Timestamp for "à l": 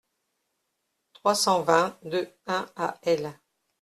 2.75-3.37